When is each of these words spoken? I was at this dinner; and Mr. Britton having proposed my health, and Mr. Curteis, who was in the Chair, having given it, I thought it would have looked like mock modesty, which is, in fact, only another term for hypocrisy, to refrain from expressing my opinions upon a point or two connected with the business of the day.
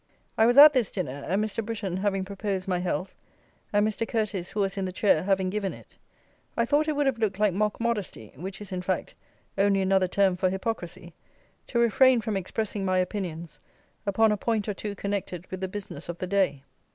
I 0.35 0.47
was 0.47 0.57
at 0.57 0.73
this 0.73 0.89
dinner; 0.89 1.23
and 1.27 1.45
Mr. 1.45 1.63
Britton 1.63 1.97
having 1.97 2.25
proposed 2.25 2.67
my 2.67 2.79
health, 2.79 3.13
and 3.71 3.87
Mr. 3.87 4.07
Curteis, 4.07 4.49
who 4.49 4.61
was 4.61 4.75
in 4.75 4.85
the 4.85 4.91
Chair, 4.91 5.21
having 5.21 5.51
given 5.51 5.73
it, 5.73 5.95
I 6.57 6.65
thought 6.65 6.87
it 6.87 6.95
would 6.95 7.05
have 7.05 7.19
looked 7.19 7.37
like 7.37 7.53
mock 7.53 7.79
modesty, 7.79 8.33
which 8.35 8.61
is, 8.61 8.71
in 8.71 8.81
fact, 8.81 9.13
only 9.59 9.79
another 9.79 10.07
term 10.07 10.37
for 10.37 10.49
hypocrisy, 10.49 11.13
to 11.67 11.77
refrain 11.77 12.19
from 12.19 12.35
expressing 12.35 12.83
my 12.83 12.97
opinions 12.97 13.59
upon 14.07 14.31
a 14.31 14.37
point 14.37 14.67
or 14.67 14.73
two 14.73 14.95
connected 14.95 15.45
with 15.51 15.61
the 15.61 15.67
business 15.67 16.09
of 16.09 16.17
the 16.17 16.25
day. 16.25 16.63